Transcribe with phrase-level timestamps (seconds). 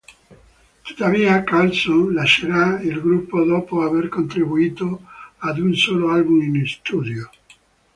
[0.83, 5.01] Tuttavia Karlsson lascerà il gruppo dopo aver contribuito
[5.37, 7.29] ad un solo album in studio.